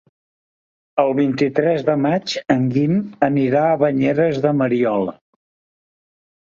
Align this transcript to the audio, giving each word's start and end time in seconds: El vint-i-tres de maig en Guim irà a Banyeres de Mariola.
El 1.03 1.11
vint-i-tres 1.19 1.85
de 1.91 1.97
maig 2.07 2.33
en 2.57 2.65
Guim 2.79 2.97
irà 3.45 3.65
a 3.67 3.79
Banyeres 3.87 4.43
de 4.49 4.59
Mariola. 4.63 5.17